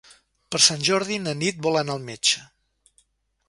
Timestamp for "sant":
0.67-0.81